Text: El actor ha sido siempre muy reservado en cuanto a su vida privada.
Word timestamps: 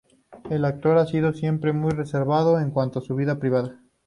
El 0.49 0.65
actor 0.65 0.97
ha 0.97 1.05
sido 1.05 1.31
siempre 1.31 1.73
muy 1.73 1.91
reservado 1.91 2.59
en 2.59 2.71
cuanto 2.71 2.97
a 2.97 3.01
su 3.03 3.15
vida 3.15 3.37
privada. 3.37 3.79